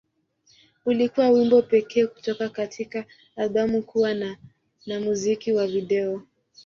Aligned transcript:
Ulikuwa 0.85 1.29
wimbo 1.29 1.61
pekee 1.61 2.05
kutoka 2.07 2.49
katika 2.49 3.05
albamu 3.35 3.81
kuwa 3.81 4.13
na 4.13 4.37
na 4.85 4.99
muziki 4.99 5.51
wa 5.51 5.67
video. 5.67 6.21